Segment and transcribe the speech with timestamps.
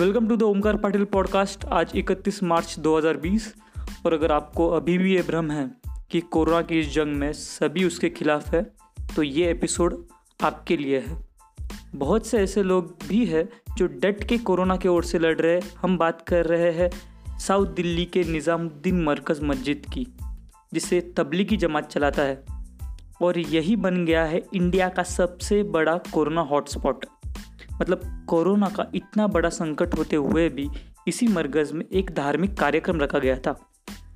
[0.00, 3.42] Welcome to the Omkar Patil podcast आज 31 मार्च 2020
[4.06, 5.70] और अगर आपको अभी भी ये भ्रम है
[6.10, 8.62] कि कोरोना की इस जंग में सभी उसके खिलाफ है
[9.16, 10.06] तो ये एपिसोड
[10.42, 11.16] आपके लिए है।
[11.94, 15.60] बहुत से ऐसे लोग भी हैं जो डट के कोरोना के ओर से लड़ रहे
[15.82, 16.90] हम बात कर रहे हैं
[17.38, 20.06] साउथ दिल्ली के निज़ामुद्दीन मरकज़ मस्जिद की,
[20.74, 22.44] जिसे तबलीगी जमात चलाता है।
[23.22, 27.04] और यही बन गया है इंडिया का सबसे बड़ा कोरोना हॉटस्पॉट।
[27.80, 30.68] मतलब कोरोना का इतना बड़ा संकट होते हुए भी
[31.08, 33.56] इसी मरकज़ में एक धार्मिक कार्यक्रम रखा गया था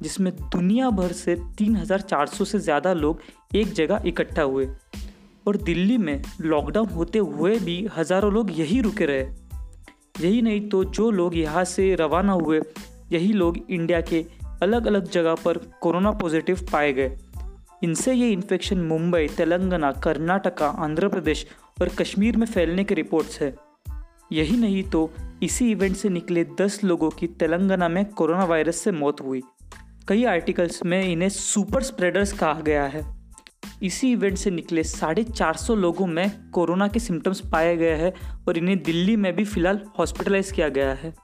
[0.02, 3.20] जिसमें दुनिया भर से 3,400 से ज़्यादा लोग
[3.54, 4.68] एक जगह इकट्ठा हुए।
[5.46, 9.26] और दिल्ली में लॉकडाउन होते हुए भी हज़ारों लोग यही रुके रहे।
[10.20, 12.60] यही नहीं तो जो लोग यहाँ से रवाना हुए
[13.12, 14.24] यही लोग इंडिया के
[14.62, 17.16] अलग अलग जगह पर कोरोना पॉजिटिव पाए गए।
[17.84, 21.46] इनसे ये इन्फेक्शन मुंबई, तेलंगाना, कर्नाटका, आंध्र प्रदेश
[21.80, 23.54] और कश्मीर में फैलने के रिपोर्ट्स है।
[24.32, 25.10] यही नहीं तो
[25.42, 29.42] इसी इवेंट से निकले दस लोगों की तेलंगाना में कोरोना वायरस से मौत हुई।
[30.08, 33.04] कई आर्टिकल्स में इन्हें सुपर स्प्रेडर्स कहा गया है।
[33.82, 38.12] इसी इवेंट से निकले साढ़े चार सौ लोगों में कोरोना के सिम्टम्स पाए गए हैं
[38.48, 41.14] और इन्हें दिल्ली में भी फ़िलहाल हॉस्पिटलाइज किया गया है।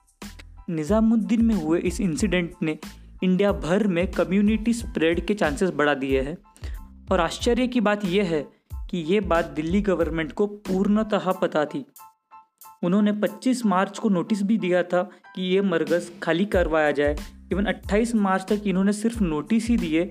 [0.71, 2.79] निज़ामुद्दीन में हुए इस इंसिडेंट ने
[3.25, 6.37] इंडिया भर में कम्युनिटी स्प्रेड के चांसेस बढ़ा दिए हैं।
[7.13, 8.41] और आश्चर्य की बात यह है
[8.91, 11.85] कि ये बात दिल्ली गवर्नमेंट को पूर्णतः पता थी।
[12.85, 15.03] उन्होंने 25 मार्च को नोटिस भी दिया था
[15.37, 17.17] कि ये मरगज़ खाली करवाया जाए।
[17.53, 20.11] इवन 28 मार्च तक इन्होंने सिर्फ़ नोटिस ही दिए,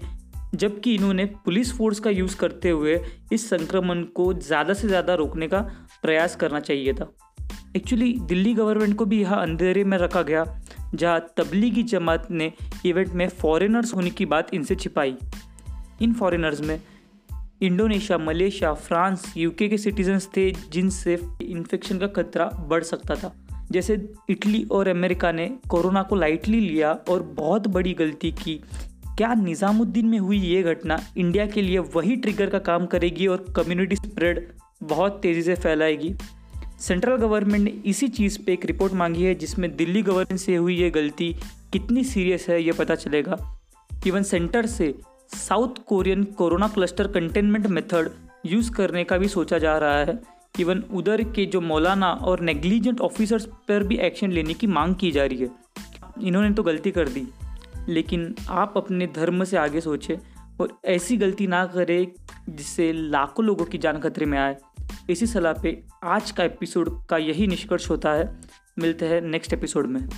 [0.56, 3.00] जबकि इन्होंने पुलिस फोर्स का यूज़ करते हुए
[3.32, 5.62] इस संक्रमण को ज़्यादा से ज़्यादा रोकने का
[6.02, 7.14] प्रयास करना चाहिए था।
[7.76, 10.44] एक्चुअली दिल्ली गवर्नमेंट को भी यहाँ अंधेरे में रखा गया
[10.96, 12.52] जहाँ तबलीगी जमात ने
[12.86, 15.16] इवेंट में फॉरेनर्स होने की बात इनसे छिपाई।
[16.02, 16.80] इन फॉरेनर्स में
[17.62, 23.34] इंडोनेशिया, मलेशिया, फ्रांस यूके के सिटीजन्स थे जिनसे इन्फेक्शन का खतरा बढ़ सकता था।
[23.72, 23.94] जैसे
[24.30, 28.60] इटली और अमेरिका ने कोरोना को लाइटली लिया और बहुत बड़ी गलती की।
[29.18, 33.54] क्या निज़ामुद्दीन में हुई ये घटना इंडिया के लिए वही ट्रिगर का काम करेगी और
[33.56, 34.48] कम्युनिटी स्प्रेड
[34.84, 36.14] बहुत तेज़ी से फैलाएगी?
[36.84, 40.76] सेंट्रल गवर्नमेंट ने इसी चीज़ पे एक रिपोर्ट मांगी है, जिसमें दिल्ली गवर्नमेंट से हुई
[40.76, 41.36] ये गलती
[41.74, 43.38] कितनी सीरियस है ये पता चलेगा।
[44.08, 44.94] इवन सेंटर से
[45.30, 48.10] south Korean corona cluster containment method
[48.46, 50.20] use करने का भी सोचा जा रहा है।
[50.60, 55.12] इवन उधर के जो मौलाना और नेग्लिजेंट ऑफिसर्स पर भी एक्शन लेने की मांग की
[55.12, 55.50] जा रही है।
[56.22, 57.28] इन्होंने तो गलती कर दी,
[57.90, 60.16] लेकिन आप अपने धर्म से आगे सोचें
[60.62, 62.08] और ऐसी गलती ना करें
[62.50, 64.58] जिससे लाखों लोगों की जान खतरे में आए।
[65.10, 68.42] इसी सलाह पे आज का एपिसोड का यही निष्कर्ष होता है।
[68.80, 70.10] मिलते हैं नेक्स्ट एपिसोड में।